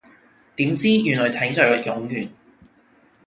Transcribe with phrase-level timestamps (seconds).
[0.55, 2.31] 點知原來請著個冗員